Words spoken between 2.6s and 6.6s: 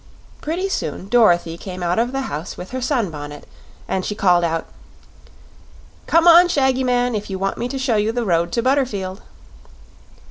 her sunbonnet, and she called out: "Come on,